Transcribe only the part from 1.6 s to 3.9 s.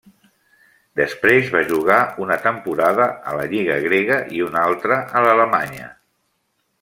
jugar una temporada a la lliga